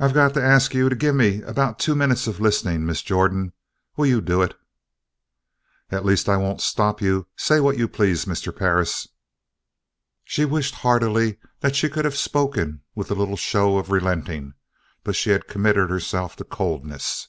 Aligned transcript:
"I 0.00 0.10
got 0.10 0.34
to 0.34 0.42
ask 0.42 0.74
you 0.74 0.88
to 0.88 0.96
gimme 0.96 1.42
about 1.42 1.78
two 1.78 1.94
minutes 1.94 2.26
of 2.26 2.40
listening, 2.40 2.84
Miss 2.84 3.00
Jordan. 3.00 3.52
Will 3.96 4.06
you 4.06 4.20
do 4.20 4.42
it?" 4.42 4.58
"At 5.92 6.04
least 6.04 6.28
I 6.28 6.36
won't 6.36 6.60
stop 6.60 7.00
you. 7.00 7.28
Say 7.36 7.60
what 7.60 7.78
you 7.78 7.86
please, 7.86 8.24
Mr. 8.24 8.52
Perris." 8.52 9.06
She 10.24 10.44
wished 10.44 10.74
heartily 10.74 11.38
that 11.60 11.76
she 11.76 11.88
could 11.88 12.04
have 12.04 12.16
spoken 12.16 12.80
with 12.96 13.08
a 13.08 13.14
little 13.14 13.36
show 13.36 13.78
of 13.78 13.92
relenting 13.92 14.54
but 15.04 15.14
she 15.14 15.30
had 15.30 15.46
committed 15.46 15.88
herself 15.88 16.34
to 16.34 16.42
coldness. 16.44 17.28